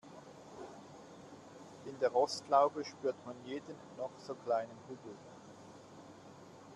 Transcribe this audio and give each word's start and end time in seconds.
In 1.85 1.99
der 1.99 2.09
Rostlaube 2.09 2.83
spürt 2.83 3.23
man 3.23 3.35
jeden 3.45 3.75
noch 3.99 4.09
so 4.17 4.33
kleinen 4.33 4.75
Hubbel. 4.89 5.13